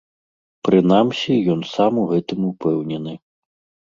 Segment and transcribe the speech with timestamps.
[0.67, 3.13] Прынамсі, ён сам у гэтым упэўнены.